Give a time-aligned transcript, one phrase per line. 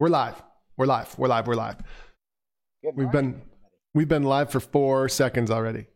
[0.00, 0.40] We're live.
[0.76, 1.18] We're live.
[1.18, 1.48] We're live.
[1.48, 1.82] We're live.
[2.94, 3.42] We've been
[3.94, 5.86] we've been live for four seconds already.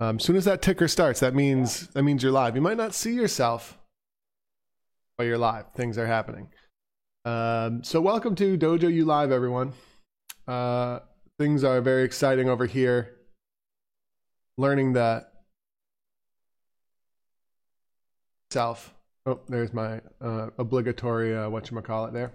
[0.00, 2.56] Um, soon as that ticker starts, that means that means you're live.
[2.56, 3.78] You might not see yourself,
[5.16, 5.66] but you're live.
[5.76, 6.48] Things are happening.
[7.24, 9.72] Um, so welcome to Dojo U Live, everyone.
[10.48, 10.98] Uh,
[11.38, 13.14] things are very exciting over here.
[14.58, 15.32] Learning that
[18.50, 18.92] self.
[19.26, 22.32] Oh, there's my uh, obligatory uh, what you call it there.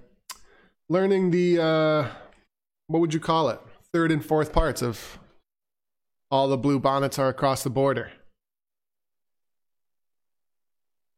[0.90, 2.08] Learning the uh,
[2.88, 3.60] what would you call it?
[3.94, 5.20] Third and fourth parts of
[6.32, 8.12] all the blue bonnets are across the border.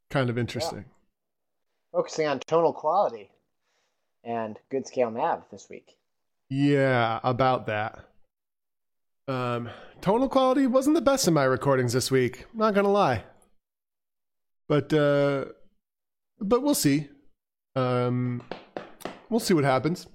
[0.09, 0.85] Kind of interesting.
[1.93, 3.29] Focusing on tonal quality
[4.26, 5.95] and good scale nav this week.
[6.49, 7.99] Yeah, about that.
[9.27, 9.70] Um,
[10.01, 12.45] tonal quality wasn't the best in my recordings this week.
[12.53, 13.23] Not gonna lie,
[14.67, 15.45] but uh,
[16.41, 17.07] but we'll see.
[17.77, 18.43] Um,
[19.31, 20.05] we'll see what happens.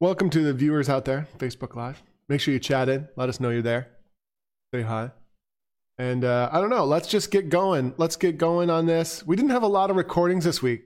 [0.00, 2.02] Welcome to the viewers out there, Facebook Live.
[2.28, 3.08] Make sure you chat in.
[3.16, 3.88] Let us know you're there.
[4.74, 5.12] Say hi.
[5.96, 6.84] And uh, I don't know.
[6.84, 7.94] Let's just get going.
[7.96, 9.26] Let's get going on this.
[9.26, 10.82] We didn't have a lot of recordings this week.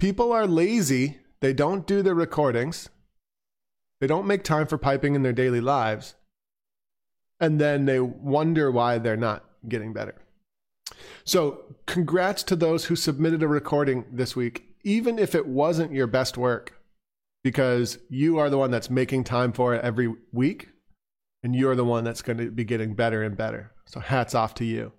[0.00, 1.18] People are lazy.
[1.40, 2.88] They don't do their recordings.
[4.00, 6.14] They don't make time for piping in their daily lives.
[7.38, 10.16] And then they wonder why they're not getting better.
[11.24, 16.06] So, congrats to those who submitted a recording this week, even if it wasn't your
[16.06, 16.78] best work,
[17.42, 20.68] because you are the one that's making time for it every week,
[21.42, 23.72] and you're the one that's going to be getting better and better.
[23.86, 24.92] So, hats off to you.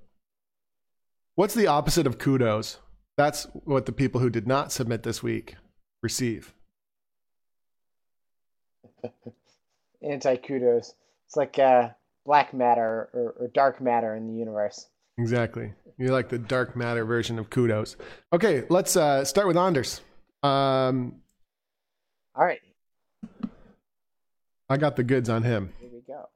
[1.36, 2.80] What's the opposite of kudos?
[3.18, 5.56] That's what the people who did not submit this week
[6.04, 6.54] receive.
[10.02, 10.94] Anti kudos.
[11.26, 11.90] It's like uh,
[12.26, 14.88] black matter or, or dark matter in the universe.
[15.18, 15.74] Exactly.
[15.98, 17.96] You're like the dark matter version of kudos.
[18.34, 20.02] Okay, let's uh, start with Anders.
[20.44, 21.22] Um,
[22.36, 22.60] All right,
[24.70, 25.72] I got the goods on him.
[25.80, 26.28] here we go.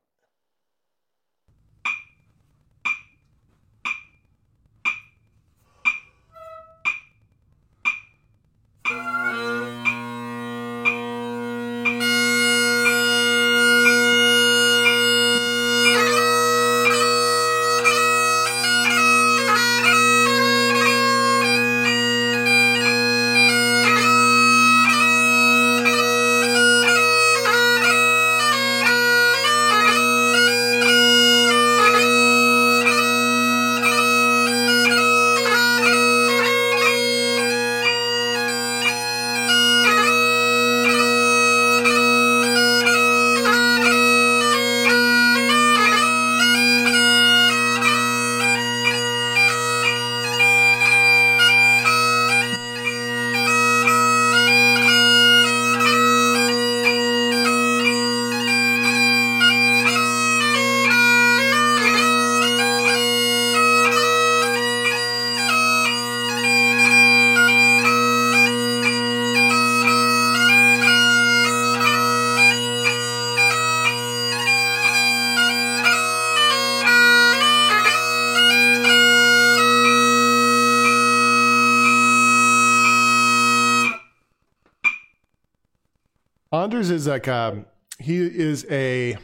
[86.80, 87.66] Anders is like um,
[88.00, 89.18] he is a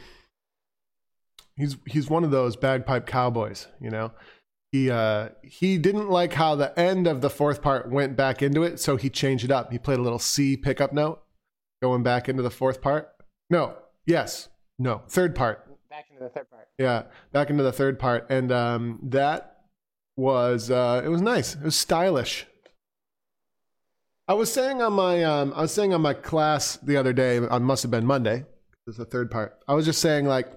[1.56, 4.12] he's he's one of those bagpipe cowboys, you know.
[4.72, 8.62] He uh he didn't like how the end of the fourth part went back into
[8.62, 9.72] it, so he changed it up.
[9.72, 11.22] He played a little C pickup note
[11.80, 13.08] going back into the fourth part.
[13.48, 13.74] No,
[14.04, 15.66] yes, no, third part.
[15.88, 16.68] Back into the third part.
[16.78, 19.60] Yeah, back into the third part, and um, that
[20.14, 21.54] was uh, it was nice.
[21.54, 22.46] It was stylish.
[24.28, 27.36] I was saying on my um, I was saying on my class the other day.
[27.36, 28.44] It must have been Monday.
[28.88, 29.58] Is the third part.
[29.66, 30.48] I was just saying like,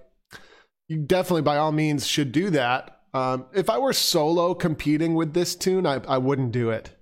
[0.88, 3.00] you definitely by all means should do that.
[3.14, 6.96] Um, if I were solo competing with this tune, I I wouldn't do it.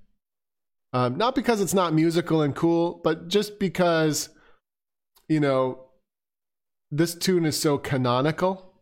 [0.94, 4.30] Um, not because it's not musical and cool, but just because,
[5.28, 5.86] you know,
[6.92, 8.74] this tune is so canonical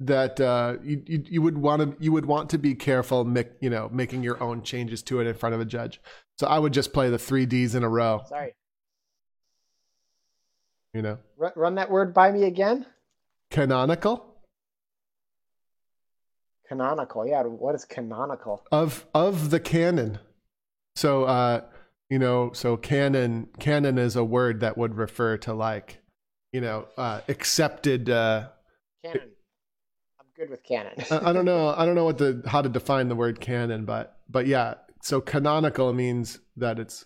[0.00, 3.56] that uh, you, you you would want to you would want to be careful, mic-
[3.60, 6.00] you know, making your own changes to it in front of a judge.
[6.38, 8.22] So I would just play the three Ds in a row.
[8.28, 8.54] Sorry.
[10.92, 12.86] You know, Run, run that word by me again.
[13.50, 14.34] canonical
[16.68, 17.26] Canonical.
[17.26, 17.42] Yeah.
[17.42, 18.62] What is canonical?
[18.72, 20.18] of of the canon.
[20.96, 21.62] So uh,
[22.08, 26.00] you know, so canon canon is a word that would refer to like,
[26.52, 28.08] you know, uh, accepted.
[28.08, 28.48] Uh,
[29.04, 29.30] Canon.
[30.18, 30.94] I'm good with canon.
[31.10, 31.68] I, I don't know.
[31.76, 34.74] I don't know what the how to define the word canon, but but yeah.
[35.04, 37.04] So canonical means that it's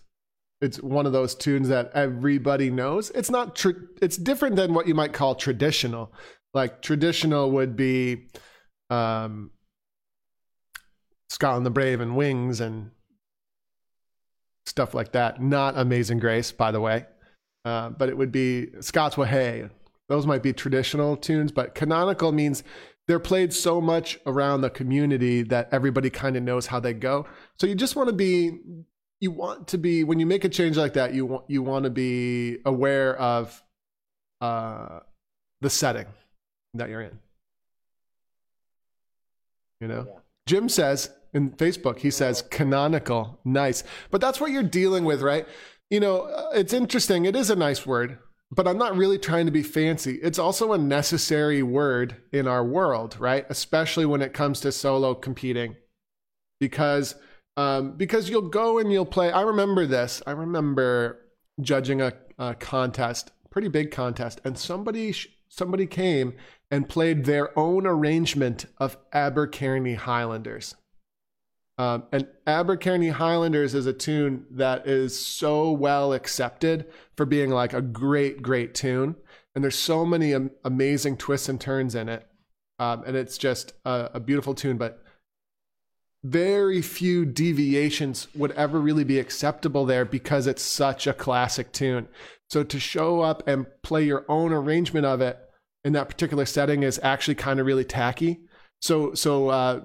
[0.61, 3.11] it's one of those tunes that everybody knows.
[3.11, 6.13] It's not tr- it's different than what you might call traditional.
[6.53, 8.27] Like traditional would be
[8.89, 9.51] um
[11.29, 12.91] Scotland the Brave and Wings and
[14.65, 15.41] stuff like that.
[15.41, 17.05] Not Amazing Grace, by the way.
[17.65, 19.67] Uh, but it would be Scots Wha Hae.
[20.07, 22.63] Those might be traditional tunes, but canonical means
[23.09, 27.25] they're played so much around the community that everybody kind of knows how they go.
[27.59, 28.59] So you just want to be
[29.19, 31.85] you want to be when you make a change like that, you want you want
[31.85, 33.63] to be aware of
[34.41, 34.99] uh
[35.59, 36.05] the setting
[36.75, 37.17] that you're in.
[39.81, 40.05] You know?
[40.07, 40.19] Yeah.
[40.45, 43.83] Jim says in Facebook, he says canonical, nice.
[44.11, 45.47] But that's what you're dealing with, right?
[45.89, 47.25] You know, uh, it's interesting.
[47.25, 48.19] It is a nice word,
[48.51, 50.15] but I'm not really trying to be fancy.
[50.23, 53.45] It's also a necessary word in our world, right?
[53.49, 55.75] Especially when it comes to solo competing,
[56.59, 57.15] because
[57.57, 59.31] um, because you'll go and you'll play.
[59.31, 60.21] I remember this.
[60.25, 61.19] I remember
[61.61, 65.13] judging a, a contest, pretty big contest, and somebody
[65.49, 66.33] somebody came
[66.71, 70.75] and played their own arrangement of Abercairny Highlanders.
[71.79, 76.85] Um, and Abercairny Highlanders is a tune that is so well accepted
[77.15, 79.15] for being like a great, great tune.
[79.55, 82.27] And there's so many am- amazing twists and turns in it.
[82.79, 85.01] Um, and it's just a, a beautiful tune, but
[86.21, 92.09] very few deviations would ever really be acceptable there because it's such a classic tune.
[92.49, 95.39] So to show up and play your own arrangement of it
[95.85, 98.41] in that particular setting is actually kind of really tacky.
[98.81, 99.81] So so uh,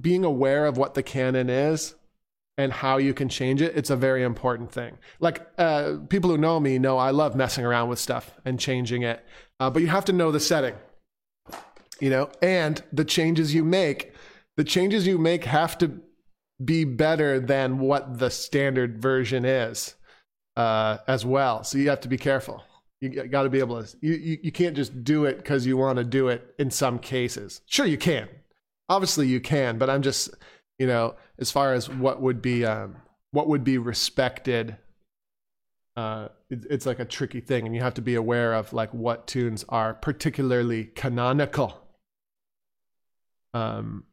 [0.00, 1.94] being aware of what the canon is
[2.58, 4.98] and how you can change it, it's a very important thing.
[5.20, 9.02] Like uh, people who know me know I love messing around with stuff and changing
[9.02, 9.24] it,
[9.60, 10.74] uh, but you have to know the setting,
[12.00, 14.14] you know, and the changes you make.
[14.56, 16.00] The changes you make have to
[16.62, 19.94] be better than what the standard version is
[20.56, 21.64] uh, as well.
[21.64, 22.62] So you have to be careful.
[23.00, 23.96] You got to be able to.
[24.00, 26.54] You, you you can't just do it because you want to do it.
[26.58, 28.28] In some cases, sure you can.
[28.92, 30.30] Obviously you can, but I'm just
[30.78, 32.96] you know as far as what would be um,
[33.30, 34.76] what would be respected.
[35.96, 38.92] Uh, it, it's like a tricky thing, and you have to be aware of like
[38.94, 41.70] what tunes are particularly canonical.
[43.54, 44.04] Um,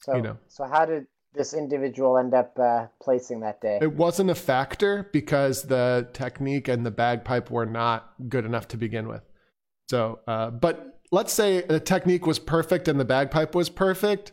[0.00, 0.36] So, You know.
[0.48, 3.78] so how did this individual end up uh, placing that day?
[3.82, 8.76] It wasn't a factor because the technique and the bagpipe were not good enough to
[8.76, 9.22] begin with.
[9.90, 14.32] So, uh, but let's say the technique was perfect and the bagpipe was perfect.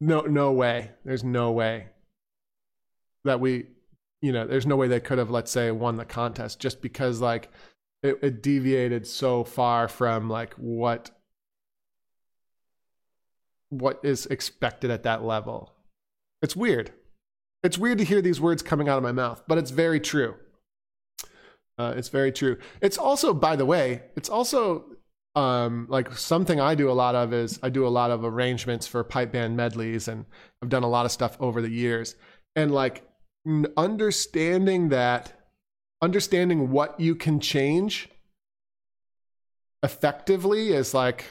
[0.00, 0.90] No, no way.
[1.04, 1.88] There's no way
[3.24, 3.66] that we,
[4.20, 7.20] you know, there's no way they could have, let's say, won the contest just because
[7.20, 7.50] like
[8.02, 11.10] it, it deviated so far from like what
[13.68, 15.72] what is expected at that level.
[16.40, 16.92] It's weird.
[17.62, 20.36] It's weird to hear these words coming out of my mouth, but it's very true.
[21.78, 22.56] Uh, it's very true.
[22.80, 24.84] It's also, by the way, it's also
[25.34, 28.86] um, like something I do a lot of is I do a lot of arrangements
[28.86, 30.24] for pipe band medleys, and
[30.62, 32.16] I've done a lot of stuff over the years.
[32.54, 33.06] And like
[33.76, 35.32] understanding that,
[36.00, 38.08] understanding what you can change
[39.82, 41.26] effectively is like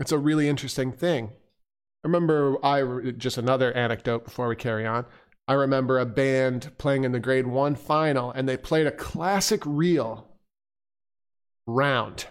[0.00, 1.30] it's a really interesting thing.
[2.04, 5.06] I remember I just another anecdote before we carry on.
[5.48, 9.62] I remember a band playing in the grade one final, and they played a classic
[9.64, 10.28] reel
[11.66, 12.26] round.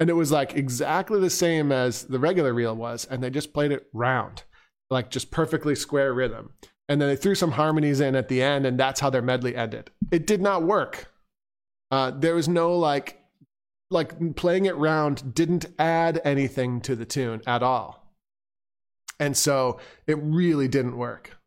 [0.00, 3.52] And it was like exactly the same as the regular reel was, and they just
[3.52, 4.42] played it round,
[4.90, 6.50] like just perfectly square rhythm.
[6.88, 9.54] And then they threw some harmonies in at the end, and that's how their medley
[9.54, 9.90] ended.
[10.10, 11.12] It did not work.
[11.90, 13.20] Uh, there was no like,
[13.90, 18.14] like playing it round didn't add anything to the tune at all.
[19.20, 21.37] And so it really didn't work.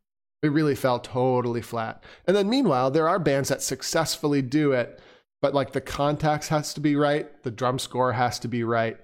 [0.42, 2.02] It really fell totally flat.
[2.26, 5.00] And then meanwhile, there are bands that successfully do it,
[5.40, 8.96] but like the context has to be right, the drum score has to be right.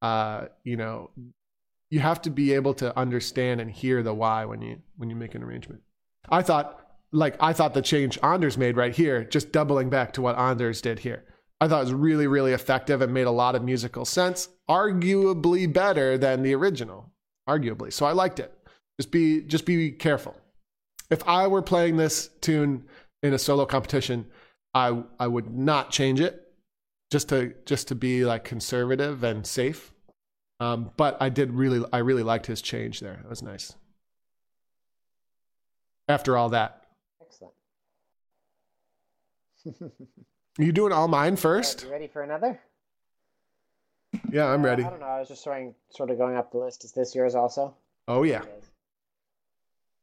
[0.00, 1.10] Uh, you know,
[1.90, 5.16] you have to be able to understand and hear the why when you when you
[5.16, 5.82] make an arrangement.
[6.28, 6.80] I thought
[7.12, 10.80] like I thought the change Anders made right here, just doubling back to what Anders
[10.80, 11.24] did here.
[11.60, 15.72] I thought it was really, really effective and made a lot of musical sense, arguably
[15.72, 17.12] better than the original
[17.48, 17.92] arguably.
[17.92, 18.52] So I liked it.
[18.98, 20.36] Just be just be careful.
[21.10, 22.84] If I were playing this tune
[23.22, 24.26] in a solo competition,
[24.74, 26.52] I I would not change it
[27.10, 29.92] just to just to be like conservative and safe.
[30.58, 33.20] Um, but I did really I really liked his change there.
[33.24, 33.74] It was nice.
[36.08, 36.86] After all that,
[37.20, 37.52] Excellent.
[40.58, 41.82] you doing all mine first?
[41.82, 42.60] You ready for another?
[44.32, 44.84] Yeah, I'm Uh, ready.
[44.84, 45.06] I don't know.
[45.06, 46.84] I was just sort of going up the list.
[46.84, 47.74] Is this yours also?
[48.08, 48.42] Oh yeah,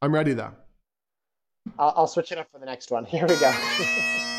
[0.01, 0.51] I'm ready though.
[1.77, 3.05] I'll, I'll switch it up for the next one.
[3.05, 3.51] Here we go.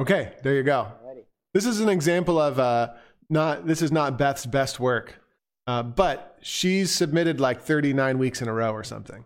[0.00, 0.86] Okay, there you go.
[1.04, 1.24] Alrighty.
[1.52, 2.88] This is an example of uh,
[3.28, 3.66] not.
[3.66, 5.20] This is not Beth's best work,
[5.66, 9.24] uh, but she's submitted like 39 weeks in a row or something,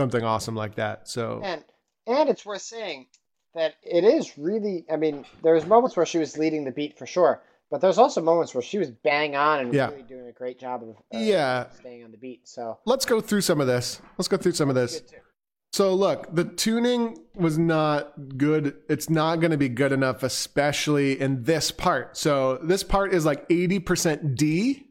[0.00, 1.08] something awesome like that.
[1.08, 1.62] So And
[2.06, 3.06] and it's worth saying
[3.54, 4.84] that it is really.
[4.90, 8.22] I mean, there's moments where she was leading the beat for sure, but there's also
[8.22, 9.90] moments where she was bang on and Yeah.
[9.90, 11.68] really doing a great job of uh, Yeah.
[11.70, 12.48] staying on the beat.
[12.48, 14.00] So let's go through some of this.
[14.16, 15.02] Let's go through some of this.
[15.74, 18.76] So look, the tuning was not good.
[18.88, 22.16] It's not going to be good enough, especially in this part.
[22.16, 24.86] So this part is like 80% D,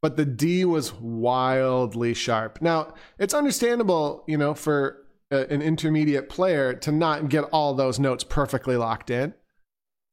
[0.00, 2.62] but the D was wildly sharp.
[2.62, 7.98] Now, it's understandable, you know, for a, an intermediate player to not get all those
[7.98, 9.34] notes perfectly locked in.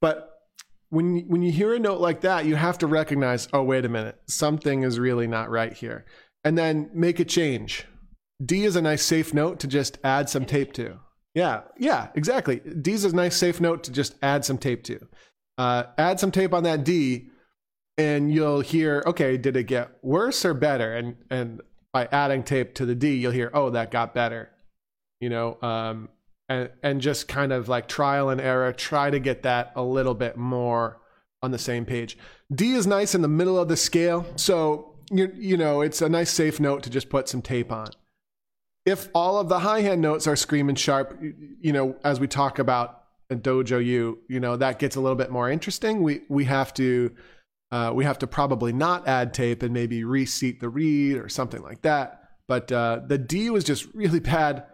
[0.01, 0.31] But
[0.89, 3.89] when when you hear a note like that, you have to recognize, oh, wait a
[3.89, 6.03] minute, something is really not right here.
[6.43, 7.85] And then make a change.
[8.43, 10.99] D is a nice safe note to just add some tape to.
[11.33, 12.59] Yeah, yeah, exactly.
[12.59, 15.07] D is a nice safe note to just add some tape to.
[15.57, 17.29] Uh, add some tape on that D,
[17.97, 20.93] and you'll hear, okay, did it get worse or better?
[20.93, 21.61] And and
[21.93, 24.49] by adding tape to the D, you'll hear, oh, that got better.
[25.21, 26.09] You know, um,
[26.49, 30.13] and and just kind of like trial and error, try to get that a little
[30.13, 30.99] bit more
[31.41, 32.17] on the same page.
[32.53, 36.09] D is nice in the middle of the scale, so you you know it's a
[36.09, 37.87] nice safe note to just put some tape on
[38.85, 42.59] if all of the high hand notes are screaming sharp, you know, as we talk
[42.59, 46.03] about a dojo U, you know, that gets a little bit more interesting.
[46.03, 47.15] We we have to
[47.71, 51.61] uh, we have to probably not add tape and maybe reseat the reed or something
[51.61, 52.21] like that.
[52.47, 54.65] But uh, the D was just really bad,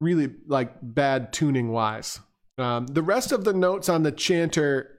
[0.00, 2.18] really like bad tuning wise.
[2.58, 4.98] Um, the rest of the notes on the chanter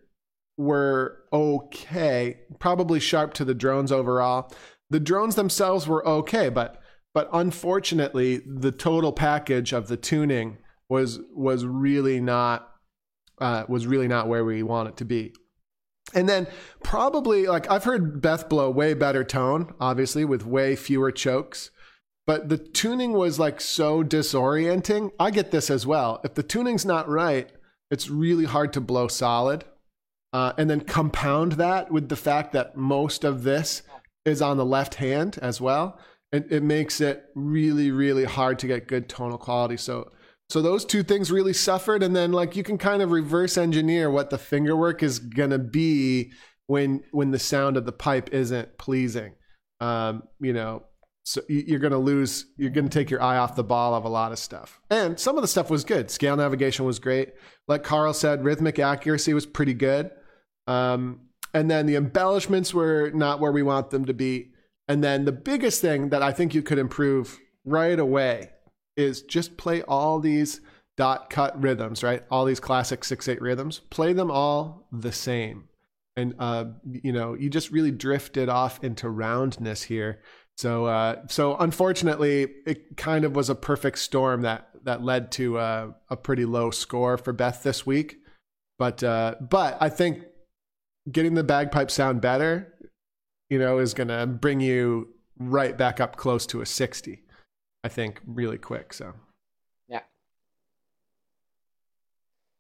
[0.58, 4.52] were okay, probably sharp to the drones overall.
[4.90, 6.82] The drones themselves were okay, but
[7.14, 10.58] but unfortunately the total package of the tuning
[10.90, 12.70] was was really not
[13.40, 15.34] uh, was really not where we want it to be.
[16.14, 16.48] And then
[16.84, 21.72] probably like i've heard beth blow way better tone obviously with way fewer chokes.
[22.26, 25.12] But the tuning was like so disorienting.
[25.20, 26.22] I get this as well.
[26.24, 27.52] If the tuning's not right
[27.92, 29.66] it's really hard to blow solid.
[30.32, 33.84] Uh, and then compound that with the fact that most of this
[34.26, 36.00] is on the left hand as well
[36.34, 39.78] it, it makes it really really hard to get good tonal quality.
[39.78, 40.12] So
[40.50, 42.04] so those two things really suffered.
[42.04, 45.52] And then like you can kind of reverse engineer what the finger work is going
[45.52, 46.32] to be
[46.68, 49.36] when when the sound of the pipe isn't pleasing.
[49.80, 50.84] Um, you know
[51.26, 53.94] so you- you're going to lose you're going to take your eye off the ball
[53.96, 54.82] of a lot of stuff.
[54.90, 56.12] And some of the stuff was good.
[56.12, 57.34] Scale navigation was great.
[57.68, 60.12] Like carl said rhythmic accuracy was pretty good.
[60.68, 61.22] Um,
[61.54, 64.53] and then the embellishments were not where we want them to be
[64.88, 68.50] and then the biggest thing that I think you could improve right away
[68.96, 70.62] is just play all these
[70.98, 72.24] dot cut rhythms, right?
[72.30, 75.70] All these classic 6 8 rhythms, play them all the same.
[76.16, 80.20] And, uh, you know, you just really drifted off into roundness here.
[80.58, 85.58] So, uh, so unfortunately, it kind of was a perfect storm that, that led to
[85.58, 88.18] uh, a pretty low score for Beth this week.
[88.78, 90.24] But, uh, but I think
[91.12, 92.73] getting the bagpipe sound better
[93.54, 97.22] you know, is going to bring you right back up close to a 60,
[97.84, 98.94] I think, really quick.
[98.94, 99.14] So,
[99.88, 100.00] Yeah.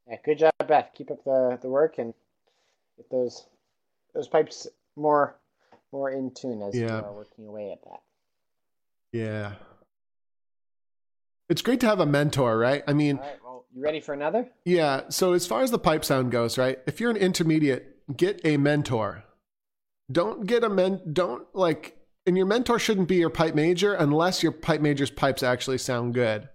[0.07, 0.91] Yeah, good job, Beth.
[0.93, 2.13] Keep up the, the work and
[2.97, 3.47] get those
[4.13, 5.35] those pipes more
[5.91, 7.00] more in tune as you Yeah.
[7.00, 8.01] are working away at that.
[9.12, 9.53] Yeah.
[11.50, 12.83] It's great to have a mentor, right?
[12.88, 14.47] I mean, right, well, you ready for another?
[14.65, 15.09] yeah.
[15.09, 16.77] So as far as the pipe sound goes, right?
[16.85, 19.23] If you're an intermediate, get a mentor.
[20.12, 21.01] Don't get a men.
[21.12, 25.43] Don't like, and your mentor shouldn't be your pipe major unless your pipe major's pipes
[25.43, 26.50] actually sound good,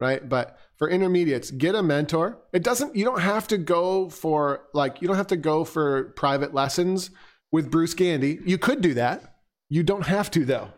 [0.00, 0.26] right?
[0.26, 2.38] But for intermediates, get a mentor.
[2.52, 2.96] It doesn't.
[2.96, 5.02] You don't have to go for like.
[5.02, 7.10] You don't have to go for private lessons
[7.52, 8.38] with Bruce Gandy.
[8.44, 9.36] You could do that.
[9.68, 10.70] You don't have to though.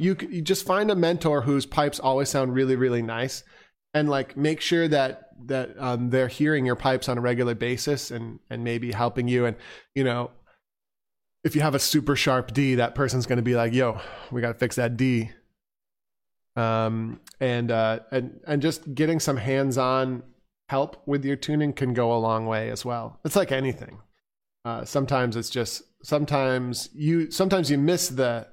[0.00, 3.42] You, you just find a mentor whose pipes always sound really really nice
[3.94, 8.10] and like make sure that that um, they're hearing your pipes on a regular basis
[8.10, 9.56] and and maybe helping you and
[9.94, 10.30] you know
[11.44, 14.40] if you have a super sharp D that person's going to be like yo we
[14.40, 15.30] got to fix that D
[16.56, 20.22] um and uh and and just getting some hands-on
[20.68, 23.98] help with your tuning can go a long way as well it's like anything
[24.64, 28.46] uh sometimes it's just sometimes you sometimes you miss the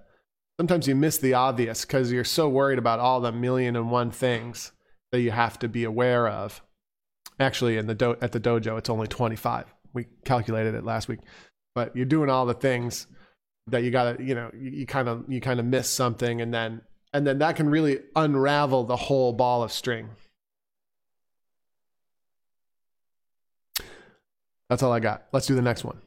[0.59, 4.11] sometimes you miss the obvious because you're so worried about all the million and one
[4.11, 4.71] things
[5.11, 6.61] that you have to be aware of.
[7.39, 9.73] Actually, in the do- at the dojo, it's only 25.
[9.93, 11.19] We calculated it last week,
[11.75, 13.05] but you're doing all the things
[13.67, 16.81] that you gotta, you know, you kind of you kind of miss something, and then
[17.13, 20.09] and then that can really unravel the whole ball of string.
[24.69, 25.25] That's all I got.
[25.31, 26.01] Let's do the next one.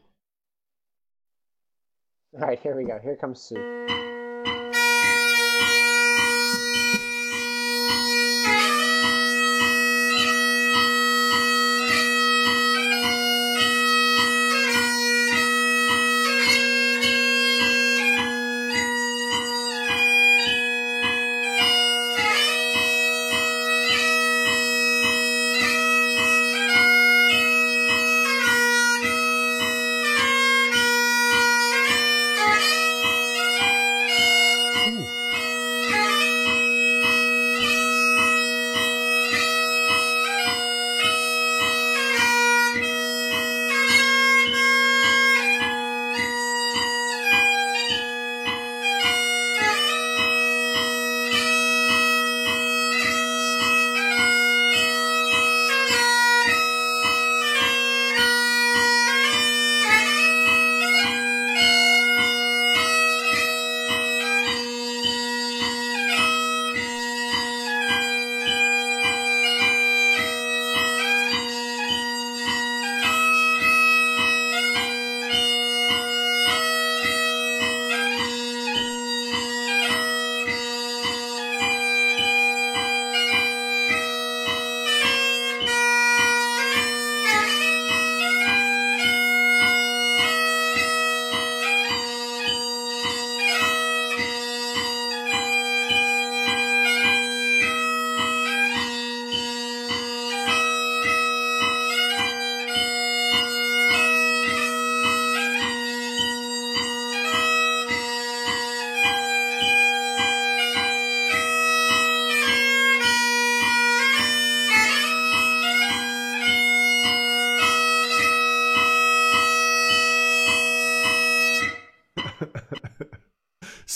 [2.34, 2.98] All right, here we go.
[3.02, 3.88] Here comes Sue.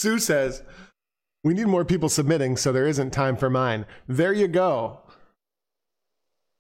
[0.02, 0.64] Sue says,
[1.44, 3.86] We need more people submitting, so there isn't time for mine.
[4.08, 4.98] There you go.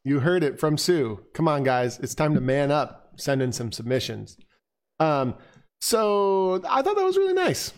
[0.04, 1.26] You heard it from Sue.
[1.34, 1.98] Come on, guys.
[1.98, 3.14] It's time to man up.
[3.16, 4.36] Send in some submissions.
[5.00, 5.34] Um,
[5.80, 7.72] so I thought that was really nice.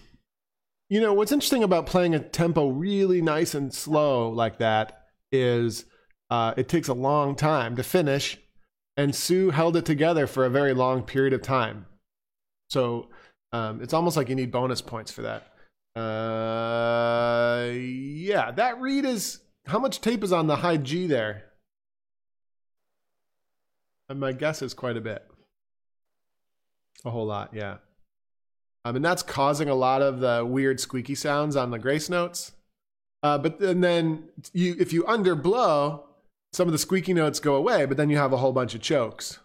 [0.90, 5.86] You know, what's interesting about playing a tempo really nice and slow like that is
[6.28, 8.38] uh, it takes a long time to finish,
[8.98, 11.86] and Sue held it together for a very long period of time.
[12.68, 13.08] So
[13.54, 15.53] um, it's almost like you need bonus points for that.
[15.96, 21.44] Uh, yeah, that reed is how much tape is on the high G there?
[24.08, 25.24] And my guess is quite a bit.
[27.04, 27.76] A whole lot, yeah.
[28.84, 32.52] I mean, that's causing a lot of the weird squeaky sounds on the grace notes.
[33.22, 36.02] Uh, but and then you, if you underblow,
[36.52, 38.82] some of the squeaky notes go away, but then you have a whole bunch of
[38.82, 39.38] chokes.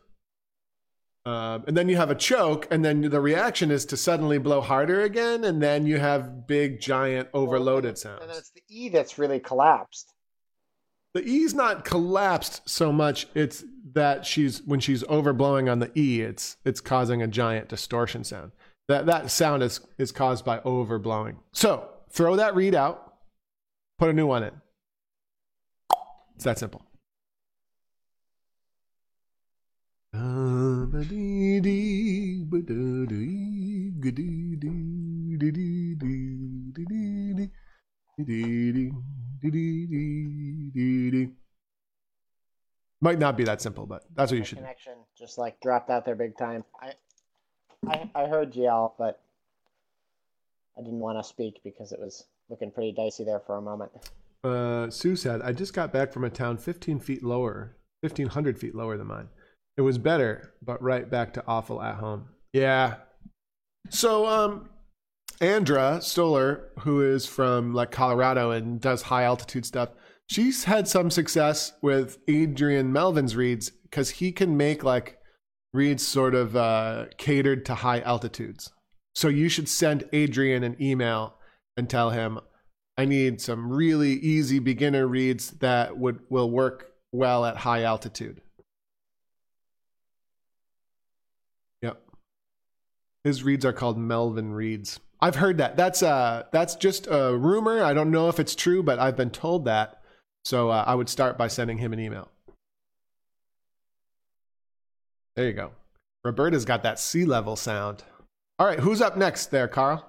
[1.30, 4.62] Um, and then you have a choke, and then the reaction is to suddenly blow
[4.62, 8.24] harder again, and then you have big, giant, overloaded sounds.
[8.24, 10.12] And it's the E that's really collapsed.
[11.13, 13.63] The E's not collapsed so much; it's
[13.94, 18.52] that she's when she's overblowing on the E, it's it's causing a giant distortion sound.
[18.88, 21.36] That that sound is is caused by overblowing.
[21.52, 23.13] So throw that reed out,
[24.00, 24.62] put a new one in.
[26.36, 26.88] It's that simple.
[43.02, 44.63] Might not be that simple, but that's what you should do.
[44.63, 46.65] connection just like dropped out there big time.
[46.82, 46.93] I,
[47.88, 49.21] I, I heard GL, but
[50.78, 53.91] I didn't want to speak because it was looking pretty dicey there for a moment.
[54.43, 58.73] Uh, Sue said, I just got back from a town 15 feet lower, 1,500 feet
[58.73, 59.30] lower than mine.
[59.80, 62.26] It was better, but right back to awful at home.
[62.52, 62.96] Yeah.
[63.89, 64.70] So, um,
[65.39, 69.88] Andra Stoller, who is from like Colorado and does high altitude stuff,
[70.30, 75.18] she's had some success with Adrian Melvin's reeds because he can make like
[75.72, 78.74] reeds sort of uh, catered to high altitudes.
[79.15, 81.36] So you should send Adrian an email
[81.78, 82.42] and tell him,
[82.98, 88.42] I need some really easy beginner reeds that would will work well at high altitude.
[91.82, 92.02] Yep.
[93.30, 95.00] His reeds are called Melvin reeds.
[95.22, 95.78] I've heard that.
[95.78, 97.84] That's uh that's just a rumor.
[97.84, 100.02] I don't know if it's true, but I've been told that.
[100.46, 102.32] So uh, I would start by sending him an email.
[105.36, 105.74] There you go.
[106.26, 108.04] Roberta's got that sea level sound.
[108.58, 110.04] All right, who's up next there, Carl?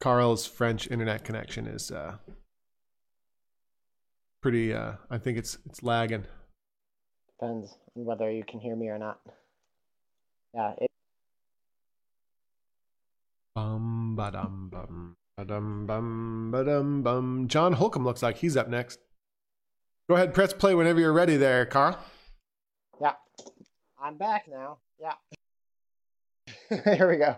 [0.00, 2.18] Carl's French internet connection is uh,
[4.40, 4.72] pretty.
[4.72, 6.26] Uh, I think it's it's lagging.
[7.40, 9.18] Depends on whether you can hear me or not.
[10.54, 10.90] Yeah, it,
[13.54, 17.48] Bum ba dum bum ba dum bum ba dum bum.
[17.48, 18.98] John Holcomb looks like he's up next.
[20.08, 21.98] Go ahead, press play whenever you're ready, there, Carl.
[23.00, 23.14] yeah.
[24.00, 24.78] I'm back now.
[25.00, 25.14] Yeah.
[26.96, 27.36] Here we go.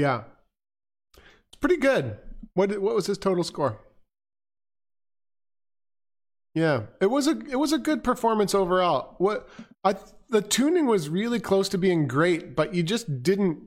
[0.00, 0.22] Yeah,
[1.16, 2.16] it's pretty good.
[2.54, 3.80] What what was his total score?
[6.54, 9.14] Yeah, it was a it was a good performance overall.
[9.18, 9.46] What
[9.84, 9.96] I
[10.30, 13.58] the tuning was really close to being great, but you just didn't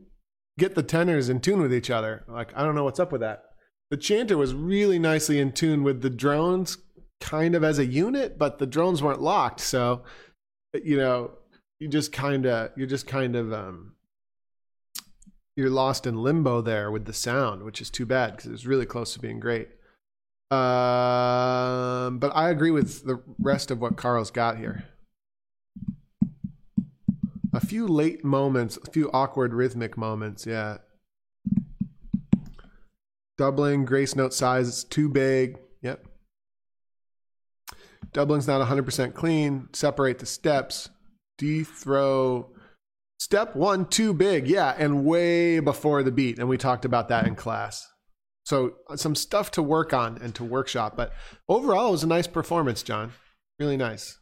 [0.58, 2.24] get the tenors in tune with each other.
[2.28, 3.44] Like I don't know what's up with that.
[3.92, 6.80] The chanter was really nicely in tune with the drones,
[7.22, 10.04] kind of as a unit, but the drones weren't locked, so
[10.74, 11.32] you know
[11.80, 13.94] you just kind of you're just kind of um
[15.56, 18.68] you're lost in limbo there with the sound, which is too bad because it was
[18.68, 19.70] really close to being great.
[20.52, 24.86] Um, but I agree with the rest of what Carl's got here.
[27.54, 30.78] A few late moments, a few awkward rhythmic moments, yeah.
[33.38, 35.60] Doubling, grace note size, it's too big.
[35.82, 36.06] Yep.
[38.12, 39.70] Doubling's not 100% clean.
[39.74, 40.90] Separate the steps.
[41.38, 42.52] D throw.
[43.24, 44.50] Step one, too big.
[44.50, 46.40] Yeah, and way before the beat.
[46.40, 47.88] And we talked about that in class.
[48.44, 50.98] So uh, some stuff to work on and to workshop.
[50.98, 51.14] But
[51.48, 53.14] overall, it was a nice performance, John.
[53.58, 54.18] Really nice.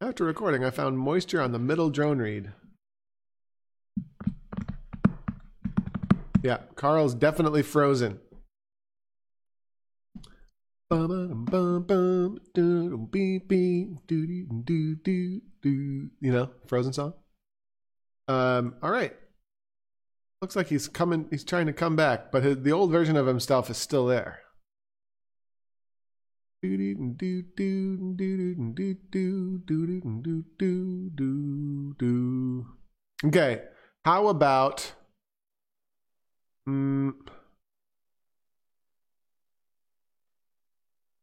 [0.00, 2.50] After recording, I found moisture on the middle drone reed.
[6.42, 8.18] Yeah, Carl's definitely frozen.
[16.20, 17.14] You know, Frozen song.
[18.28, 19.14] Um, all right.
[20.40, 21.26] Looks like he's coming.
[21.30, 24.40] He's trying to come back, but his, the old version of himself is still there.
[33.24, 33.62] Okay,
[34.04, 34.92] how about?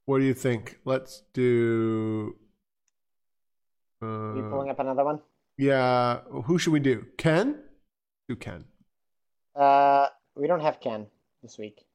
[0.06, 0.80] What do you think?
[0.86, 2.36] Let's do.
[4.02, 5.20] Uh, Are you pulling up another one?
[5.58, 7.06] yeah, who should we do?
[7.18, 7.60] Ken?
[8.28, 8.66] Do Ken.
[9.56, 11.08] Uh, we don't have Ken
[11.42, 11.86] this week.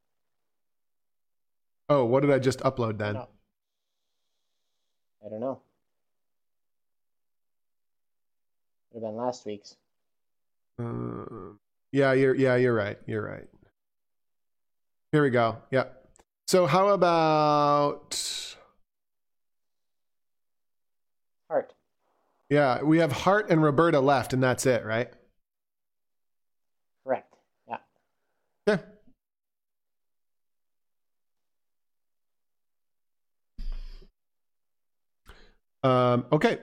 [1.88, 3.14] Oh, what did I just upload then?
[3.14, 3.28] No.
[5.24, 5.60] I don't know.
[8.92, 9.76] Would have been last week's.
[10.78, 11.54] Uh,
[11.92, 12.98] yeah, you're yeah, you're right.
[13.06, 13.48] You're right.
[15.12, 15.56] Here we go.
[15.70, 15.97] Yep.
[16.48, 18.18] So how about
[21.50, 21.74] Hart?
[22.48, 25.12] yeah, we have Hart and Roberta left, and that's it, right?
[27.04, 27.34] Correct.
[27.68, 27.76] Yeah.
[28.66, 28.82] Okay.
[35.82, 36.60] Um, okay,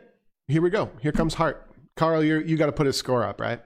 [0.48, 0.90] here we go.
[1.00, 1.70] Here comes Hart.
[1.96, 3.62] Carl, you you got to put his score up, right?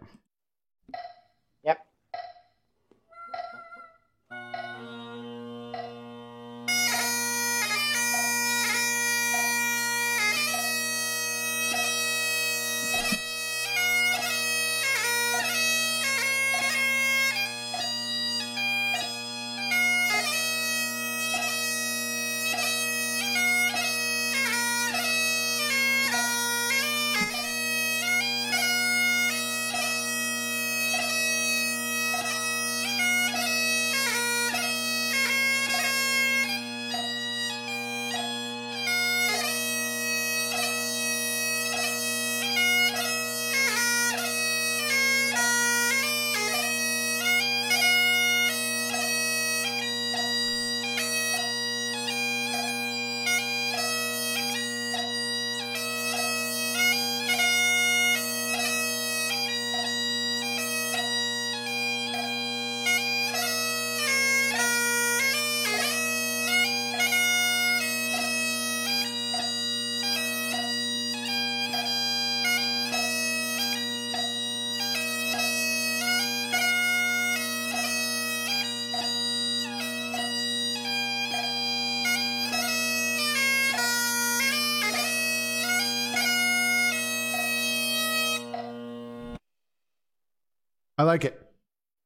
[91.00, 91.42] I like it.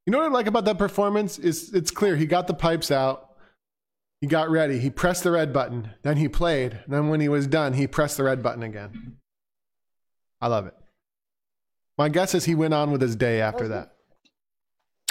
[0.05, 2.91] You know what I like about that performance is it's clear he got the pipes
[2.91, 3.31] out.
[4.21, 4.77] He got ready.
[4.77, 5.89] He pressed the red button.
[6.03, 6.79] Then he played.
[6.87, 9.17] Then when he was done, he pressed the red button again.
[10.39, 10.75] I love it.
[11.97, 13.95] My guess is he went on with his day after that.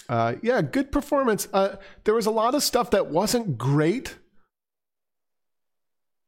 [0.08, 1.48] Uh, yeah, good performance.
[1.52, 4.16] Uh, there was a lot of stuff that wasn't great,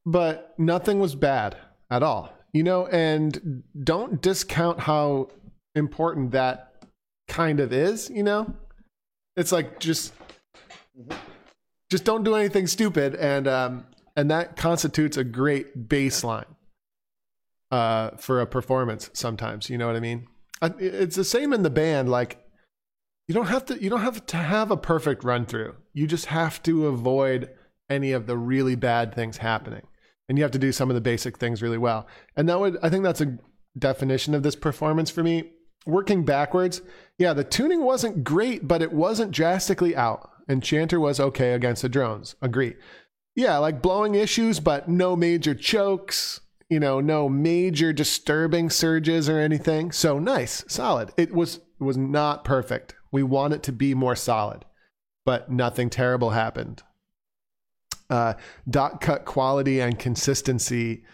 [0.04, 1.56] but nothing was bad
[1.88, 2.32] at all.
[2.52, 5.28] You know, and don't discount how
[5.74, 6.73] important that
[7.28, 8.10] kind of is.
[8.10, 8.54] You know,
[9.37, 10.12] it's like just
[11.90, 16.46] just don't do anything stupid, and um, and that constitutes a great baseline
[17.70, 19.10] uh, for a performance.
[19.12, 20.26] Sometimes, you know what I mean.
[20.78, 22.08] It's the same in the band.
[22.08, 22.44] Like
[23.26, 25.74] you don't have to you don't have to have a perfect run through.
[25.92, 27.50] You just have to avoid
[27.90, 29.82] any of the really bad things happening.
[30.28, 32.06] And you have to do some of the basic things really well.
[32.37, 33.38] And that would I think that's a
[33.78, 35.52] definition of this performance for me.
[35.86, 36.82] Working backwards,
[37.18, 40.30] yeah, the tuning wasn't great, but it wasn't drastically out.
[40.48, 42.34] Enchanter was okay against the drones.
[42.42, 42.74] Agree.
[43.34, 49.38] Yeah, like blowing issues, but no major chokes, you know, no major disturbing surges or
[49.38, 49.92] anything.
[49.92, 51.12] So nice, solid.
[51.16, 52.94] It was was not perfect.
[53.12, 54.64] We want it to be more solid,
[55.24, 56.82] but nothing terrible happened.
[58.08, 58.34] Uh,
[58.68, 61.04] dot cut quality and consistency,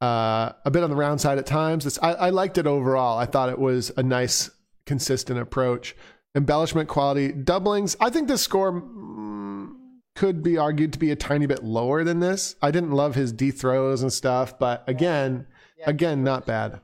[0.00, 1.98] uh, a bit on the round side at times.
[2.02, 3.18] I, I liked it overall.
[3.18, 4.50] I thought it was a nice,
[4.84, 5.96] consistent approach.
[6.34, 7.96] Embellishment quality, doublings.
[7.98, 9.72] I think this score mm,
[10.14, 12.56] could be argued to be a tiny bit lower than this.
[12.60, 15.46] I didn't love his D throws and stuff, but again,
[15.78, 16.80] Yeah, again, not bad.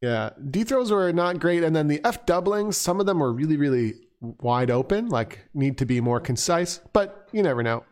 [0.00, 3.32] Yeah, D throws were not great, and then the F doublings, some of them were
[3.32, 7.84] really, really wide open, like need to be more concise, but you never know.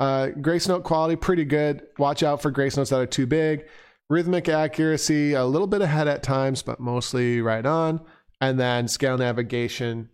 [0.00, 1.82] Uh, grace note quality, pretty good.
[1.98, 3.64] Watch out for grace notes that are too big.
[4.10, 8.00] Rhythmic accuracy, a little bit ahead at times, but mostly right on.
[8.40, 10.08] And then scale navigation.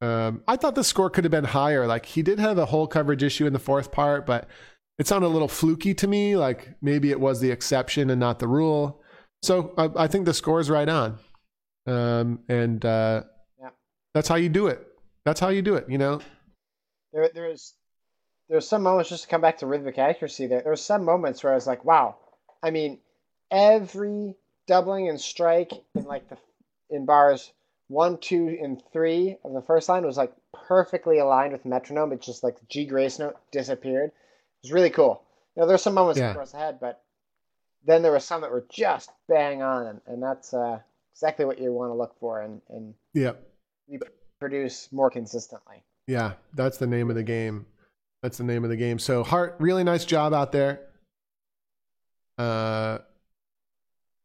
[0.00, 1.86] Um, I thought the score could have been higher.
[1.86, 4.48] Like he did have a hole coverage issue in the fourth part, but
[4.98, 6.36] it sounded a little fluky to me.
[6.36, 9.02] Like maybe it was the exception and not the rule.
[9.42, 11.18] So I, I think the score is right on.
[11.86, 13.22] Um, and uh,
[13.60, 13.68] Yeah.
[14.14, 14.84] that's how you do it.
[15.24, 15.84] That's how you do it.
[15.88, 16.20] You know,
[17.12, 17.74] There, there's,
[18.48, 20.46] there's some moments just to come back to rhythmic accuracy.
[20.46, 22.16] There, there were some moments where I was like, wow.
[22.62, 22.98] I mean,
[23.50, 26.36] every doubling and strike in like the
[26.90, 27.52] in bars
[27.88, 32.12] one, two, and three of the first line was like perfectly aligned with metronome.
[32.12, 34.10] It's just like the G grace note disappeared.
[34.10, 34.12] It
[34.64, 35.22] was really cool.
[35.54, 36.30] You know, there's some moments Yeah.
[36.30, 37.02] across the head, but
[37.84, 40.80] then there were some that were just bang on, and, and that's uh,
[41.12, 43.42] exactly what you want to look for and, and Yep.
[44.40, 45.82] produce more consistently.
[46.08, 47.66] Yeah, that's the name of the game.
[48.22, 48.98] That's the name of the game.
[48.98, 50.80] So Hart, really nice job out there.
[52.38, 52.98] Uh,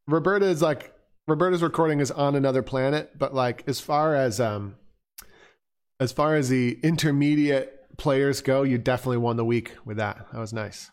[0.08, 0.94] Roberta is like
[1.28, 4.76] Roberta's recording is on another planet, but like as far as um,
[6.00, 10.26] as far as the intermediate players go, you definitely won the week with that.
[10.32, 10.90] That was nice.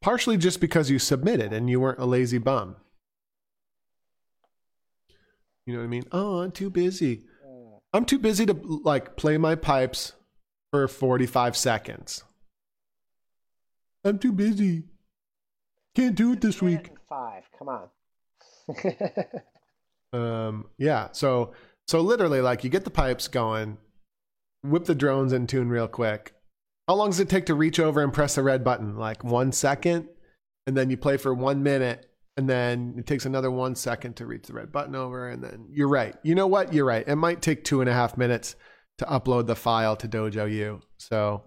[0.00, 2.76] Partially just because you submitted and you weren't a lazy bum.
[5.66, 6.04] You know what I mean?
[6.12, 7.24] Oh, I'm too busy.
[7.44, 10.12] Uh, I'm too busy to like play my pipes
[10.76, 12.22] for 45 seconds.
[14.04, 14.84] I'm too busy.
[15.94, 16.90] Can't do it this week.
[17.08, 17.44] Five.
[17.58, 17.88] Come on.
[20.12, 21.08] Um, yeah.
[21.12, 21.52] So,
[21.88, 23.76] so literally, like, you get the pipes going,
[24.62, 26.32] whip the drones in tune real quick.
[26.88, 28.96] How long does it take to reach over and press the red button?
[28.96, 30.08] Like one second,
[30.66, 32.08] and then you play for one minute,
[32.38, 35.66] and then it takes another one second to reach the red button over, and then
[35.70, 36.14] you're right.
[36.22, 36.72] You know what?
[36.72, 37.06] You're right.
[37.06, 38.54] It might take two and a half minutes
[38.98, 40.80] to upload the file to Dojo U.
[40.98, 41.42] So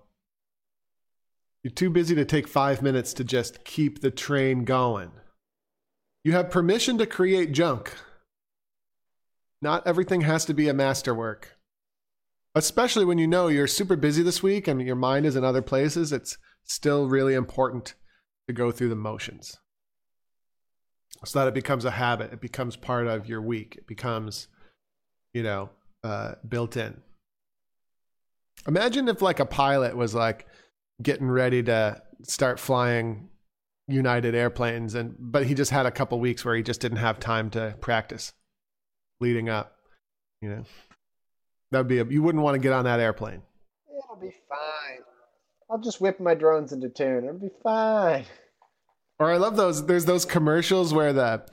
[1.63, 5.11] you're too busy to take five minutes to just keep the train going.
[6.23, 7.93] You have permission to create junk.
[9.61, 11.57] Not everything has to be a masterwork.
[12.55, 15.61] Especially when you know you're super busy this week and your mind is in other
[15.61, 17.93] places, it's still really important
[18.47, 19.57] to go through the motions.
[21.25, 24.47] So that it becomes a habit, it becomes part of your week, it becomes,
[25.33, 25.69] you know,
[26.03, 27.01] uh, built in.
[28.67, 30.45] Imagine if, like, a pilot was like
[31.01, 33.29] getting ready to start flying
[33.87, 37.19] United airplanes, and but he just had a couple weeks where he just didn't have
[37.19, 38.31] time to practice
[39.19, 39.75] leading up.
[40.41, 40.63] You know,
[41.71, 43.41] that'd be a, you wouldn't want to get on that airplane.
[43.87, 44.99] It'll be fine.
[45.69, 47.25] I'll just whip my drones into tune.
[47.25, 48.25] It'll be fine.
[49.19, 49.85] Or I love those.
[49.85, 51.43] There's those commercials where the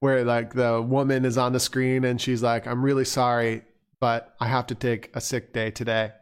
[0.00, 3.62] where like the woman is on the screen and she's like, "I'm really sorry,
[4.00, 6.12] but I have to take a sick day today,"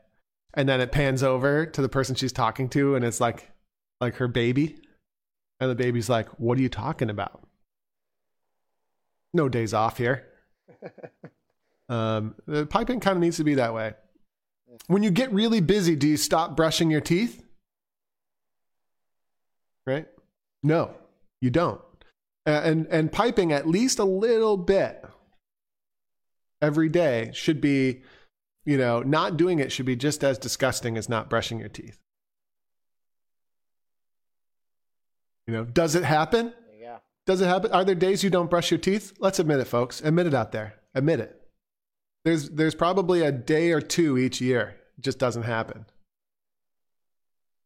[0.54, 3.50] and then it pans over to the person she's talking to, and it's like
[4.00, 4.78] like her baby,
[5.60, 7.46] and the baby's like, "What are you talking about?
[9.32, 10.28] No days off here."
[11.88, 13.92] Um, the piping kind of needs to be that way.
[14.86, 17.44] When you get really busy, do you stop brushing your teeth?
[19.86, 20.06] Right?
[20.62, 20.94] No,
[21.42, 21.82] you don't.
[22.46, 25.04] And and piping at least a little bit
[26.62, 28.02] every day should be,
[28.64, 31.98] you know, not doing it should be just as disgusting as not brushing your teeth.
[35.46, 36.52] You know, does it happen?
[36.80, 36.98] Go.
[37.26, 37.72] Does it happen?
[37.72, 39.12] Are there days you don't brush your teeth?
[39.18, 40.00] Let's admit it, folks.
[40.00, 40.74] Admit it out there.
[40.94, 41.40] Admit it.
[42.24, 44.76] There's there's probably a day or two each year.
[44.98, 45.86] It just doesn't happen.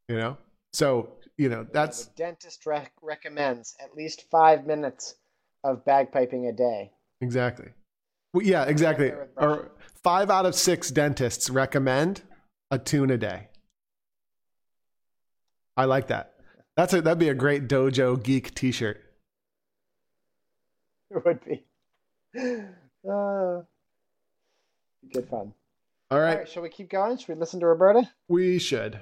[0.08, 0.38] You know?
[0.72, 5.16] So, you know, that's the dentist rec- recommends at least five minutes
[5.64, 6.92] of bagpiping a day.
[7.20, 7.68] exactly.
[8.32, 9.12] Well, yeah, exactly.
[9.36, 9.70] Or
[10.02, 12.22] five out of six dentists recommend
[12.70, 13.48] a tune a day.
[15.76, 16.34] I like that.
[16.76, 19.02] That's a that'd be a great dojo geek t-shirt.
[21.10, 21.64] It would be.
[23.08, 23.62] Uh,
[25.12, 25.52] good fun.
[26.10, 27.16] All All right, right, shall we keep going?
[27.16, 28.10] Should we listen to Roberta?
[28.26, 28.98] we should.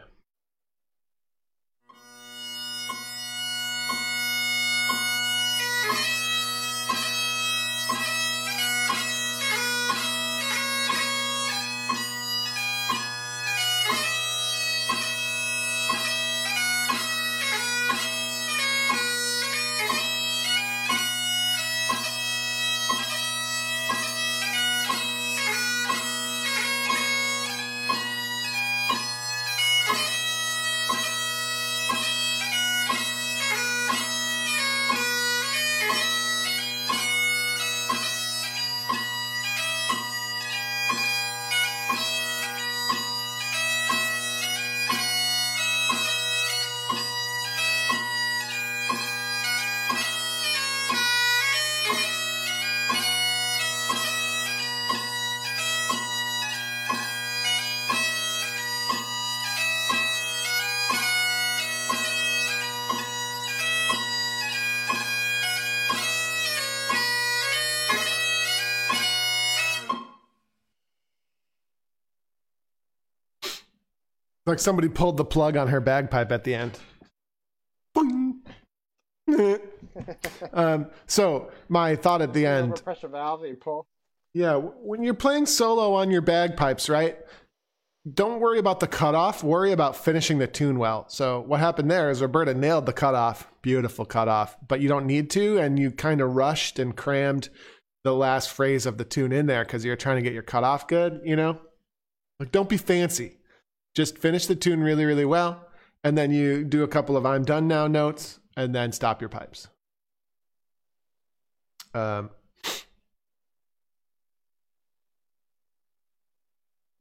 [74.55, 76.79] Like somebody pulled the plug on her bagpipe at the end.
[80.53, 83.87] Um, so my thought at the end, Overpressure valve that you pull.
[84.33, 87.17] yeah, when you're playing solo on your bagpipes, right?
[88.13, 89.43] don't worry about the cutoff.
[89.43, 91.07] Worry about finishing the tune well.
[91.09, 95.31] So what happened there is Roberta nailed the cutoff, beautiful cutoff, but you don't need
[95.31, 97.49] to, and you kind of rushed and crammed
[98.03, 100.87] the last phrase of the tune in there because you're trying to get your cutoff
[100.87, 101.23] good.
[101.25, 101.61] You know,
[102.39, 103.39] like don't be fancy.
[103.95, 105.69] Just finish the tune really, really well,
[106.03, 109.31] and then you do a couple of "I'm done now" notes, and then stop your
[109.31, 109.69] pipes.
[111.95, 112.31] Um,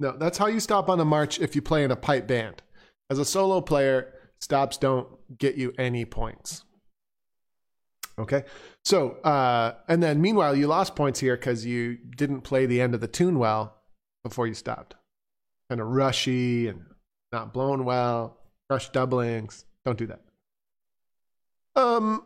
[0.04, 2.62] No, that's how you stop on a march if you play in a pipe band.
[3.10, 6.66] As a solo player, stops don't get you any points.
[8.20, 8.44] Okay.
[8.84, 12.94] So, uh, and then meanwhile, you lost points here because you didn't play the end
[12.94, 13.78] of the tune well
[14.24, 14.96] before you stopped.
[15.74, 16.86] Kind of rushy and
[17.32, 18.38] not blown well,
[18.70, 19.66] rush doublings.
[19.84, 20.20] Don't do that.
[21.76, 22.26] Um,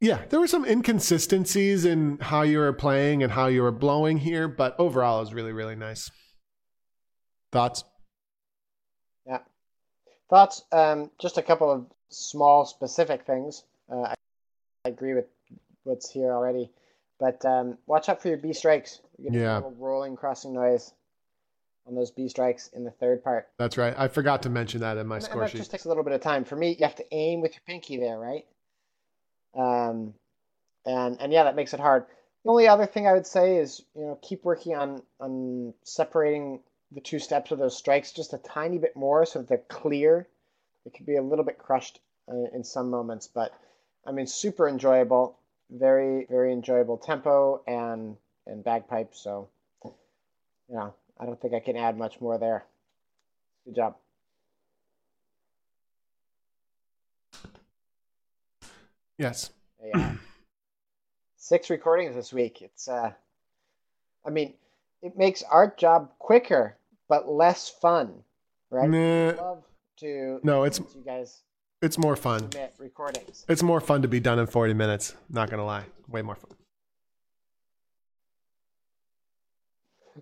[0.00, 4.18] yeah, there were some inconsistencies in how you were playing and how you were blowing
[4.18, 6.10] here, but overall, it was really, really nice.
[7.52, 7.84] Thoughts?
[9.24, 9.38] Yeah.
[10.28, 10.64] Thoughts?
[10.72, 13.62] Um, just a couple of small, specific things.
[13.88, 14.14] Uh, I,
[14.86, 15.26] agree with
[15.84, 16.68] what's here already,
[17.20, 18.98] but um, watch out for your B strikes.
[19.30, 19.54] Yeah.
[19.54, 20.92] A little rolling, crossing noise
[21.86, 23.48] on those B strikes in the third part.
[23.58, 23.94] That's right.
[23.96, 25.58] I forgot to mention that in my and, score and that sheet.
[25.58, 26.44] just takes a little bit of time.
[26.44, 28.46] For me, you have to aim with your pinky there, right?
[29.54, 30.14] Um,
[30.86, 32.06] and and yeah, that makes it hard.
[32.44, 36.60] The only other thing I would say is you know keep working on on separating
[36.92, 40.28] the two steps of those strikes just a tiny bit more so that they're clear.
[40.84, 43.52] It could be a little bit crushed uh, in some moments, but
[44.06, 45.36] I mean super enjoyable,
[45.70, 48.16] very very enjoyable tempo and
[48.46, 49.18] and bagpipes.
[49.18, 49.48] So
[49.84, 52.64] you know, I don't think I can add much more there.
[53.64, 53.96] Good job.
[59.18, 59.50] Yes.
[59.84, 60.14] Yeah.
[61.36, 62.62] Six recordings this week.
[62.62, 63.12] It's uh
[64.24, 64.54] I mean,
[65.02, 66.76] it makes our job quicker
[67.08, 68.22] but less fun,
[68.70, 68.88] right?
[68.88, 69.64] Nah, love
[69.98, 71.42] to no, it's you guys
[71.82, 72.40] it's more fun.
[72.40, 73.44] submit recordings.
[73.48, 75.14] It's more fun to be done in 40 minutes.
[75.28, 76.52] Not gonna lie, way more fun.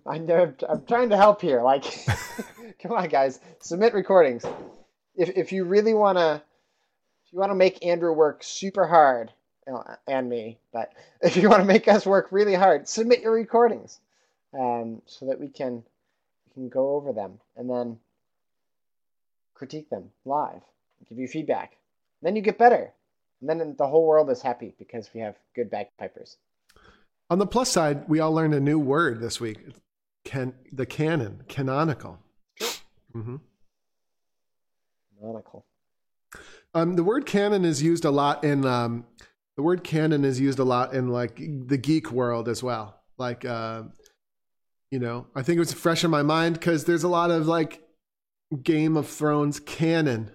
[0.05, 1.61] I know I'm trying to help here.
[1.61, 1.83] Like,
[2.81, 4.45] come on, guys, submit recordings.
[5.15, 6.43] If if you really wanna,
[7.25, 9.31] if you wanna make Andrew work super hard,
[10.07, 13.99] and me, but if you want to make us work really hard, submit your recordings,
[14.57, 15.83] um, so that we can
[16.47, 17.97] we can go over them and then
[19.53, 20.61] critique them live,
[21.07, 21.77] give you feedback.
[22.21, 22.91] Then you get better,
[23.39, 26.37] and then the whole world is happy because we have good bagpipers.
[27.31, 29.59] On the plus side, we all learned a new word this week.
[30.25, 32.19] Can the canon, canonical.
[33.15, 33.37] Mm-hmm.
[35.17, 35.65] Canonical.
[36.73, 39.05] Um, the word canon is used a lot in um,
[39.55, 42.99] the word canon is used a lot in like the geek world as well.
[43.17, 43.83] Like, uh,
[44.89, 47.47] you know, I think it was fresh in my mind because there's a lot of
[47.47, 47.81] like
[48.61, 50.31] Game of Thrones canon,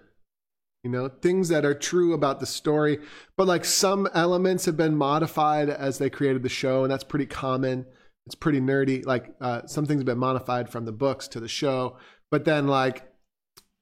[0.87, 3.01] you know, things that are true about the story,
[3.37, 7.27] but like some elements have been modified as they created the show, and that's pretty
[7.27, 7.85] common.
[8.25, 9.05] It's pretty nerdy.
[9.05, 11.97] Like uh, some things have been modified from the books to the show,
[12.31, 13.11] but then like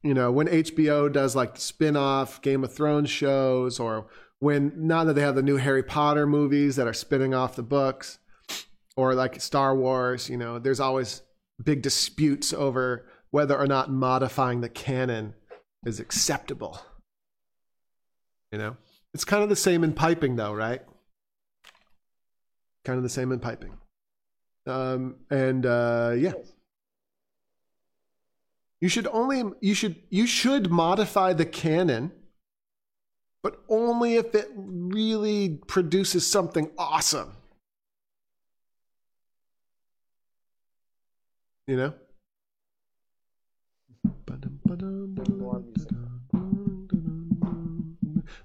[0.03, 4.07] you know when HBO does like the spin-off Game of Thrones shows or
[4.39, 7.63] when now that they have the new Harry Potter movies that are spinning off the
[7.63, 8.19] books
[8.97, 11.21] or like Star Wars, you know, there's always
[11.63, 15.35] big disputes over whether or not modifying the canon
[15.85, 16.81] is acceptable.
[18.55, 18.77] You know?
[19.13, 20.81] It's kind of the same in piping though, right?
[22.85, 23.77] Kind of the same in piping.
[24.65, 26.35] Um and uh yeah.
[28.81, 32.13] You should only you should you should modify the canon,
[33.43, 37.33] but only if it really produces something awesome.
[41.67, 41.95] You know?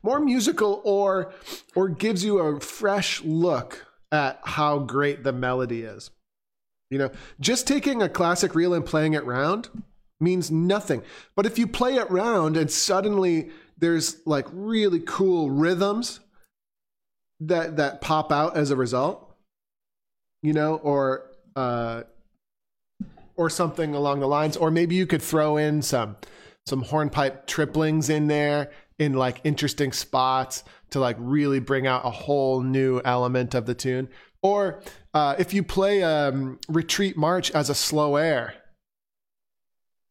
[0.10, 1.32] More musical or
[1.76, 6.10] or gives you a fresh look at how great the melody is.
[6.90, 9.70] You know, just taking a classic reel and playing it round
[10.20, 11.04] means nothing.
[11.36, 16.22] But if you play it round and suddenly there's like really cool rhythms
[17.40, 19.32] that that pop out as a result,
[20.42, 22.02] you know, or uh,
[23.36, 26.18] or something along the lines, or maybe you could throw in some
[26.66, 32.12] some hornpipe triplings in there in like interesting spots to like really bring out a
[32.12, 34.10] whole new element of the tune.
[34.42, 34.82] Or
[35.14, 38.54] uh, if you play um, retreat march as a slow air,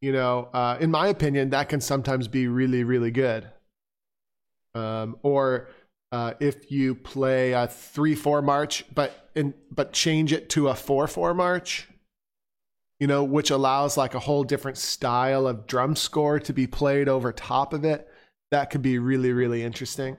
[0.01, 3.49] you know, uh, in my opinion, that can sometimes be really, really good.
[4.75, 5.69] Um, or
[6.13, 10.75] uh, if you play a three four march, but in, but change it to a
[10.75, 11.89] four four march,
[13.01, 17.09] you know, which allows like a whole different style of drum score to be played
[17.09, 18.09] over top of it.
[18.51, 20.17] That could be really really interesting.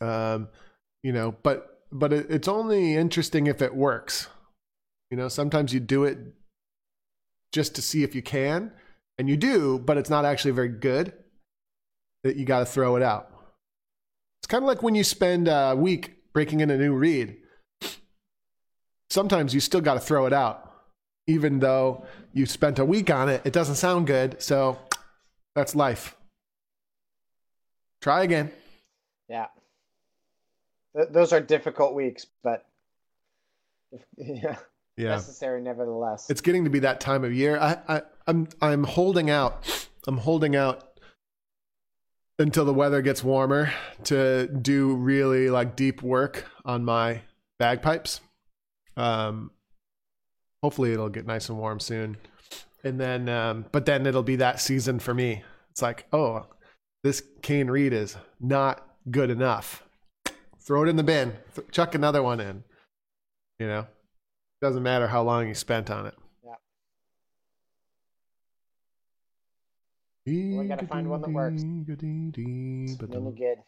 [0.00, 0.48] Um,
[1.02, 4.28] you know, but but it, it's only interesting if it works.
[5.10, 6.18] You know, sometimes you do it
[7.52, 8.72] just to see if you can,
[9.18, 11.12] and you do, but it's not actually very good.
[12.22, 13.30] That you got to throw it out.
[14.40, 17.38] It's kind of like when you spend a week breaking in a new reed.
[19.08, 20.70] Sometimes you still got to throw it out,
[21.26, 23.42] even though you spent a week on it.
[23.44, 24.78] It doesn't sound good, so
[25.56, 26.14] that's life.
[28.00, 28.50] Try again.
[29.28, 29.46] Yeah.
[30.96, 32.66] Th- those are difficult weeks, but
[34.16, 34.56] yeah,
[34.96, 35.10] Yeah.
[35.10, 36.30] necessary nevertheless.
[36.30, 37.58] it's getting to be that time of year.
[37.58, 39.88] I, I I'm I'm holding out.
[40.06, 40.98] I'm holding out
[42.38, 43.70] until the weather gets warmer
[44.04, 47.20] to do really like deep work on my
[47.58, 48.20] bagpipes.
[48.96, 49.50] Um,
[50.62, 52.16] hopefully it'll get nice and warm soon,
[52.82, 55.42] and then um, but then it'll be that season for me.
[55.70, 56.46] It's like oh,
[57.02, 59.84] this cane reed is not good enough.
[60.60, 61.34] Throw it in the bin.
[61.54, 62.64] Th- chuck another one in.
[63.58, 63.86] You know.
[64.60, 66.14] Doesn't matter how long you spent on it.
[66.44, 66.54] Yeah.
[70.60, 71.62] We gotta find one that works.
[71.62, 73.58] Then then you're good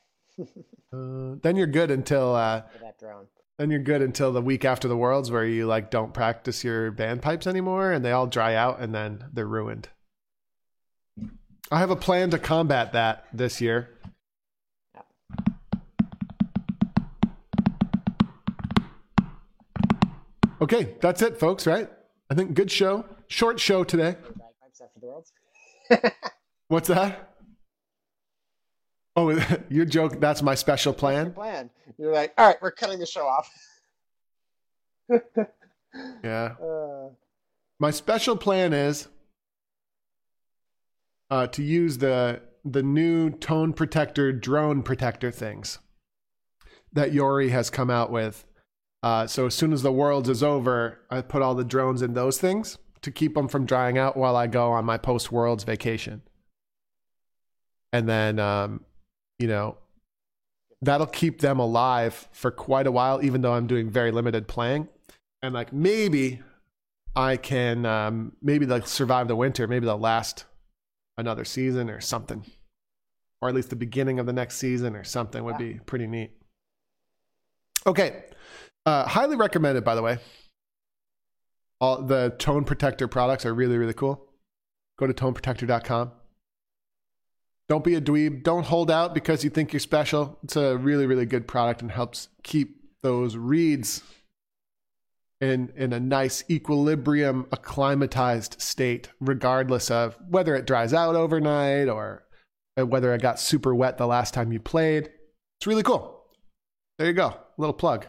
[0.92, 3.26] uh, then you're good until uh, that drone.
[3.58, 6.90] then you're good until the week after the worlds where you like don't practice your
[6.90, 9.88] band pipes anymore and they all dry out and then they're ruined.
[11.72, 13.88] I have a plan to combat that this year.
[20.60, 21.66] Okay, that's it, folks.
[21.66, 21.88] Right?
[22.30, 24.16] I think good show, short show today.
[24.36, 25.32] Bagpipes after the worlds.
[26.68, 27.30] What's that?
[29.16, 29.30] Oh,
[29.70, 30.20] your joke.
[30.20, 31.32] That's my special plan.
[31.32, 31.70] Plan.
[31.98, 33.50] You're like, all right, we're cutting the show off.
[36.24, 36.54] Yeah.
[36.58, 37.10] Uh,
[37.78, 39.08] My special plan is
[41.32, 45.78] uh, to use the the new tone protector drone protector things
[46.92, 48.44] that Yori has come out with.
[49.02, 52.12] Uh, so as soon as the worlds is over, I put all the drones in
[52.12, 55.64] those things to keep them from drying out while I go on my post worlds
[55.64, 56.20] vacation.
[57.94, 58.84] And then, um,
[59.38, 59.78] you know,
[60.82, 64.86] that'll keep them alive for quite a while, even though I'm doing very limited playing.
[65.42, 66.42] And like maybe
[67.16, 69.66] I can um, maybe they'll survive the winter.
[69.66, 70.44] Maybe they'll last
[71.16, 72.44] another season or something,
[73.40, 76.32] or at least the beginning of the next season or something would be pretty neat.
[77.86, 78.24] Okay,
[78.86, 79.84] uh, highly recommended.
[79.84, 80.18] By the way,
[81.80, 84.28] all the tone protector products are really really cool.
[84.98, 86.12] Go to toneprotector.com.
[87.68, 88.42] Don't be a dweeb.
[88.42, 90.38] Don't hold out because you think you're special.
[90.44, 94.02] It's a really really good product and helps keep those reeds
[95.42, 102.22] in in a nice equilibrium acclimatized state regardless of whether it dries out overnight or
[102.78, 105.10] uh, whether it got super wet the last time you played.
[105.58, 106.24] It's really cool.
[106.98, 107.36] There you go.
[107.58, 108.06] Little plug.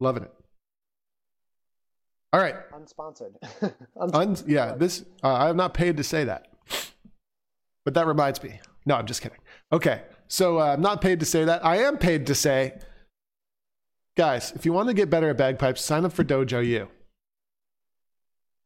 [0.00, 0.32] Loving it.
[2.34, 2.56] All right.
[2.72, 3.34] Unsponsored.
[4.12, 6.48] Un- yeah this uh, i'm not paid to say that.
[7.86, 8.60] But that reminds me.
[8.84, 9.38] No i'm just kidding.
[9.72, 10.02] Okay.
[10.28, 11.64] So uh, i'm not paid to say that.
[11.64, 12.78] I am paid to say
[14.20, 16.88] guys, if you want to get better at bagpipes, sign up for Dojo U.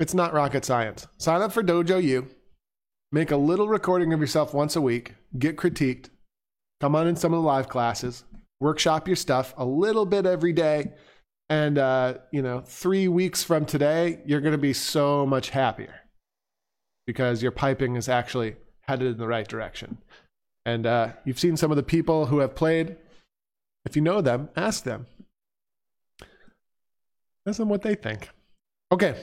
[0.00, 1.06] It's not rocket science.
[1.16, 2.28] Sign up for Dojo U.
[3.12, 5.14] Make a little recording of yourself once a week.
[5.38, 6.08] Get critiqued.
[6.80, 8.24] Come on in some of the live classes.
[8.58, 10.90] Workshop your stuff a little bit every day.
[11.48, 15.94] And, uh, you know, three weeks from today, you're going to be so much happier
[17.06, 19.98] because your piping is actually headed in the right direction.
[20.66, 22.96] And uh, you've seen some of the people who have played.
[23.84, 25.06] If you know them, ask them.
[27.46, 28.30] Ask them what they think.
[28.90, 29.14] Okay.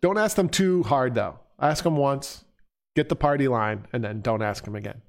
[0.00, 1.38] Don't ask them too hard, though.
[1.60, 2.44] Ask them once,
[2.96, 5.02] get the party line, and then don't ask them again.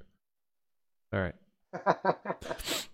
[1.13, 1.35] All right.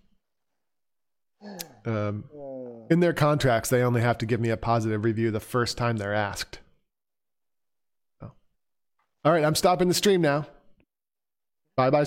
[1.86, 5.40] Um, Uh, in their contracts, they only have to give me a positive review the
[5.40, 6.60] first time they're asked.
[8.20, 8.34] So.
[9.24, 10.48] All right, I'm stopping the stream now.
[11.78, 12.04] Bye bye.